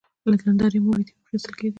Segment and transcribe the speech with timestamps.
[0.31, 1.69] له نندارې مو وېډیو اخیستل کېدې.